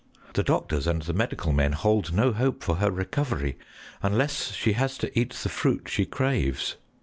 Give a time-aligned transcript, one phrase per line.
[0.33, 3.59] The doctors and the medical men hold no hope for her recovery
[4.01, 6.75] unless she has to eat the fruit she craves.